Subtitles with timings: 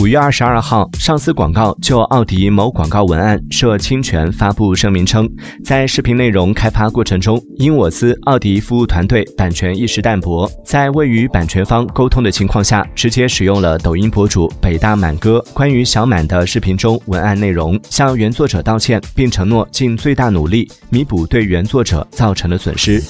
[0.00, 5.28] 五月二十二号上司广告就奥迪某广告文案涉侵权发布声明称
[5.62, 23.02] 在视频内容开发过程中因我司奥迪服务团队版权意识淡薄在未与版权方沟通的情况下直接使用了抖音博主北大满哥关于小满的视频中文案内容向原作者道歉并承诺尽最大努力弥补对原作者造成的损失。